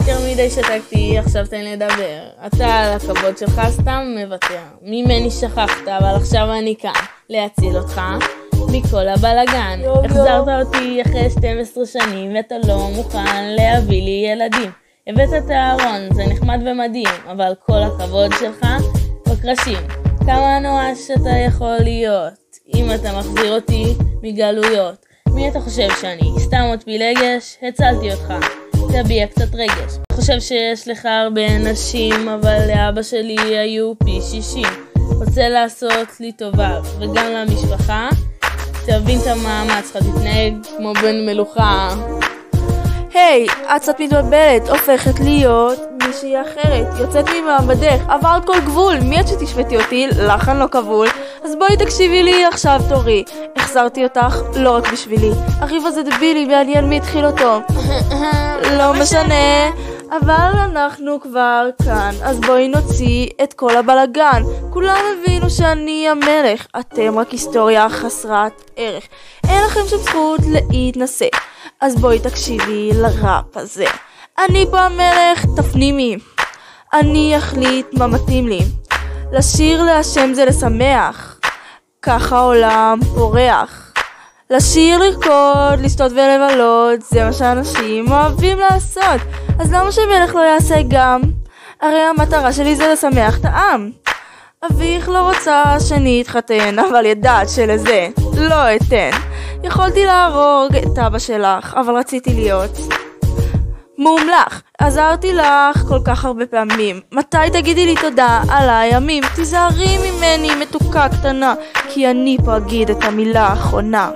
יותר 0.00 0.18
מדי 0.32 0.50
שתקתי, 0.50 1.18
עכשיו 1.18 1.46
תן 1.46 1.64
לדבר. 1.64 2.20
אתה 2.46 2.66
על 2.66 2.96
הכבוד 2.96 3.38
שלך 3.38 3.60
סתם 3.70 4.16
מוותר. 4.18 4.62
ממני 4.82 5.30
שכחת, 5.30 5.88
אבל 5.88 6.14
עכשיו 6.16 6.52
אני 6.58 6.74
כאן. 6.78 6.92
להציל 7.30 7.76
אותך 7.76 8.00
מכל 8.72 9.08
הבלגן. 9.08 9.80
החזרת 10.04 10.66
אותי 10.66 11.02
אחרי 11.02 11.30
12 11.30 11.86
שנים, 11.86 12.36
ואתה 12.36 12.54
לא 12.66 12.88
מוכן 12.96 13.44
להביא 13.44 14.02
לי 14.02 14.26
ילדים. 14.32 14.70
הבאת 15.06 15.44
את 15.44 15.50
הארון, 15.50 16.14
זה 16.14 16.22
נחמד 16.26 16.60
ומדהים, 16.66 17.20
אבל 17.30 17.52
כל 17.66 17.82
הכבוד 17.82 18.32
שלך 18.40 18.66
בקרשים. 19.28 19.78
כמה 20.20 20.58
נואש 20.58 21.10
אתה 21.10 21.30
יכול 21.46 21.76
להיות, 21.80 22.56
אם 22.74 22.92
אתה 22.94 23.18
מחזיר 23.18 23.54
אותי 23.54 23.84
מגלויות. 24.22 25.06
מי 25.28 25.48
אתה 25.48 25.60
חושב 25.60 25.88
שאני? 26.00 26.30
סתם 26.38 26.64
עוד 26.70 26.82
פילגש? 26.82 27.56
הצלתי 27.62 28.12
אותך. 28.12 28.34
תביע 28.92 29.26
קצת 29.26 29.54
רגש. 29.54 29.98
חושב 30.12 30.40
שיש 30.40 30.88
לך 30.88 31.06
הרבה 31.06 31.58
נשים, 31.58 32.28
אבל 32.28 32.58
לאבא 32.68 33.02
שלי 33.02 33.58
היו 33.58 33.92
פי 34.04 34.20
שישים. 34.30 34.88
רוצה 34.96 35.48
לעשות 35.48 36.20
לי 36.20 36.32
טובה, 36.32 36.80
וגם 36.98 37.26
למשפחה. 37.32 38.08
תבין 38.86 39.18
את 39.20 39.26
המאמץ 39.26 39.92
שלך, 39.92 40.02
תתנהג 40.02 40.54
כמו 40.76 40.92
בן 41.02 41.26
מלוכה. 41.26 41.94
היי, 43.14 43.46
את 43.46 43.82
קצת 43.82 44.00
מתבלבלת, 44.00 44.68
הופכת 44.68 45.20
להיות 45.20 45.78
מישהי 46.06 46.42
אחרת, 46.42 46.86
יוצאת 47.00 47.24
ממעמדך, 47.28 48.02
עברת 48.08 48.44
כל 48.44 48.60
גבול, 48.66 49.00
מי 49.00 49.20
את 49.20 49.28
שתשפטי 49.28 49.76
אותי? 49.76 50.06
לחן 50.06 50.56
לא 50.56 50.66
כבול. 50.70 51.08
אז 51.44 51.54
בואי 51.58 51.76
תקשיבי 51.76 52.22
לי, 52.22 52.44
עכשיו 52.44 52.80
תורי. 52.88 53.24
החזרתי 53.56 54.04
אותך 54.04 54.36
לא 54.54 54.70
רק 54.70 54.92
בשבילי. 54.92 55.30
הריב 55.60 55.86
הזה 55.86 56.02
דבילי, 56.02 56.44
מעניין 56.44 56.84
מי 56.84 56.96
התחיל 56.96 57.26
אותו. 57.26 57.60
לא 58.78 58.92
משנה, 59.02 59.70
אבל 60.10 60.58
אנחנו 60.64 61.20
כבר 61.20 61.68
כאן, 61.84 62.14
אז 62.22 62.40
בואי 62.40 62.68
נוציא 62.68 63.28
את 63.42 63.52
כל 63.52 63.76
הבלגן. 63.76 64.42
כולם 64.70 64.96
הבינו 65.12 65.50
שאני 65.50 66.08
המלך, 66.08 66.66
אתם 66.80 67.18
רק 67.18 67.30
היסטוריה 67.30 67.88
חסרת 67.90 68.70
ערך. 68.76 69.04
אין 69.48 69.64
לכם 69.64 69.80
שם 69.90 69.96
זכות 69.96 70.40
להתנשא. 70.70 71.28
אז 71.80 71.96
בואי 71.96 72.18
תקשיבי 72.18 72.90
לראפ 72.94 73.56
הזה. 73.56 73.86
אני 74.38 74.66
פה 74.70 74.80
המלך, 74.80 75.44
תפנימי. 75.56 76.16
אני 76.94 77.34
אחליט 77.38 77.86
מה 77.92 78.06
מתאים 78.06 78.48
לי. 78.48 78.60
לשיר 79.32 79.82
להשם 79.82 80.34
זה 80.34 80.44
לשמח. 80.44 81.27
ככה 82.02 82.36
העולם 82.36 83.00
פורח. 83.14 83.92
לשיר, 84.50 84.98
לרקוד, 84.98 85.80
לשתות 85.80 86.12
ולבלות, 86.12 87.02
זה 87.02 87.24
מה 87.24 87.32
שאנשים 87.32 88.12
אוהבים 88.12 88.58
לעשות. 88.58 89.20
אז 89.60 89.72
למה 89.72 89.92
שמלך 89.92 90.34
לא 90.34 90.40
יעשה 90.40 90.76
גם? 90.88 91.20
הרי 91.80 92.00
המטרה 92.00 92.52
שלי 92.52 92.76
זה 92.76 92.92
לשמח 92.92 93.38
את 93.38 93.44
העם. 93.44 93.90
אביך 94.70 95.08
לא 95.08 95.28
רוצה 95.28 95.80
שאני 95.80 96.22
אתחתן, 96.22 96.78
אבל 96.78 97.06
ידעת 97.06 97.48
שלזה 97.48 98.08
לא 98.34 98.76
אתן. 98.76 99.10
יכולתי 99.64 100.04
להרוג 100.04 100.76
את 100.76 100.98
אבא 100.98 101.18
שלך, 101.18 101.74
אבל 101.74 101.94
רציתי 101.94 102.34
להיות 102.34 102.78
מומלך. 103.98 104.62
עזרתי 104.78 105.32
לך 105.32 105.78
כל 105.88 105.98
כך 106.04 106.24
הרבה 106.24 106.46
פעמים. 106.46 107.00
מתי 107.12 107.36
תגידי 107.52 107.86
לי 107.86 107.94
תודה 108.00 108.42
על 108.50 108.70
הימים? 108.70 109.24
תיזהרי 109.34 109.98
ממני, 109.98 110.54
מתוקה 110.54 111.08
קטנה, 111.08 111.54
כי 111.98 112.10
אני 112.10 112.36
פה 112.44 112.56
אגיד 112.56 112.90
את 112.90 113.04
המילה 113.04 113.46
האחרונה. 113.46 114.10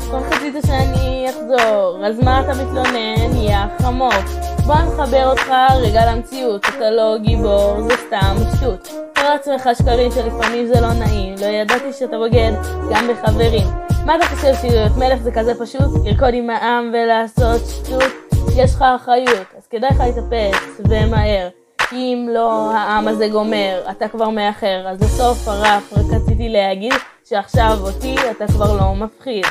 כבר 0.00 0.22
חצית 0.30 0.54
שאני 0.66 1.26
אחזור, 1.30 2.06
אז 2.06 2.20
מה 2.20 2.40
אתה 2.40 2.62
מתלונן? 2.62 3.36
יא 3.36 3.56
חמור. 3.78 4.12
בוא 4.66 4.74
נחבר 4.74 5.30
אותך 5.30 5.52
רגע 5.82 6.12
למציאות, 6.12 6.66
אתה 6.68 6.90
לא 6.90 7.16
גיבור, 7.22 7.82
זה 7.82 7.92
סתם 8.06 8.36
שטות. 8.56 8.88
תאר 9.12 9.30
לעצמך 9.30 9.68
שקרים 9.78 10.10
שלפעמים 10.10 10.66
זה 10.66 10.80
לא 10.80 10.92
נעים, 10.92 11.34
לא 11.40 11.46
ידעתי 11.46 11.92
שאתה 11.92 12.16
בוגד 12.18 12.52
גם 12.90 13.08
בחברים. 13.08 13.66
מה 14.06 14.16
אתה 14.16 14.24
חושב 14.24 14.52
שלהיות 14.62 14.96
מלך 14.96 15.22
זה 15.22 15.32
כזה 15.32 15.52
פשוט? 15.60 16.04
לרקוד 16.04 16.34
עם 16.34 16.50
העם 16.50 16.92
ולעשות 16.94 17.60
שטות? 17.66 18.12
יש 18.56 18.74
לך 18.74 18.84
אחריות, 18.96 19.46
אז 19.58 19.66
כדאי 19.66 19.90
לך 19.90 20.00
להתאפס, 20.00 20.80
ומהר. 20.88 21.48
אם 21.92 22.28
לא, 22.32 22.72
העם 22.72 23.08
הזה 23.08 23.28
גומר, 23.28 23.82
אתה 23.90 24.08
כבר 24.08 24.28
מאחר. 24.28 24.88
אז 24.88 24.98
בסוף 24.98 25.48
הרף 25.48 25.92
רק 25.92 26.14
רציתי 26.14 26.48
להגיד 26.48 26.92
שעכשיו 27.24 27.78
אותי 27.80 28.16
אתה 28.30 28.46
כבר 28.46 28.76
לא 28.76 28.94
מפחיד. 28.94 29.44